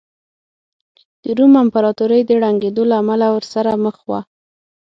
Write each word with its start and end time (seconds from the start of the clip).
د 1.23 1.25
روم 1.37 1.53
امپراتورۍ 1.63 2.21
د 2.25 2.31
ړنګېدو 2.41 2.83
له 2.91 2.95
امله 3.01 3.27
ورسره 3.35 3.71
مخ 3.83 3.97
وه 4.09 4.19